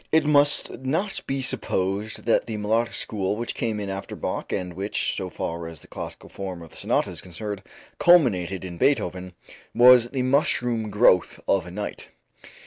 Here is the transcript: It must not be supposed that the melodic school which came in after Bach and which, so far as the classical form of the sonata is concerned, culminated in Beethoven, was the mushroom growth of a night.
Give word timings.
It 0.11 0.25
must 0.25 0.79
not 0.79 1.21
be 1.27 1.43
supposed 1.43 2.25
that 2.25 2.47
the 2.47 2.57
melodic 2.57 2.95
school 2.95 3.35
which 3.35 3.53
came 3.53 3.79
in 3.79 3.87
after 3.87 4.15
Bach 4.15 4.51
and 4.51 4.73
which, 4.73 5.15
so 5.15 5.29
far 5.29 5.67
as 5.67 5.79
the 5.81 5.87
classical 5.87 6.27
form 6.27 6.63
of 6.63 6.71
the 6.71 6.75
sonata 6.75 7.11
is 7.11 7.21
concerned, 7.21 7.61
culminated 7.99 8.65
in 8.65 8.77
Beethoven, 8.79 9.33
was 9.75 10.09
the 10.09 10.23
mushroom 10.23 10.89
growth 10.89 11.39
of 11.47 11.67
a 11.67 11.71
night. 11.71 12.07